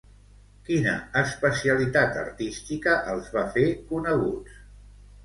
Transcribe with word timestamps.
Quina 0.69 0.93
especialitat 1.19 2.17
artística 2.21 2.95
els 3.13 3.29
va 3.37 3.45
fer 3.59 3.67
coneguts? 3.93 4.57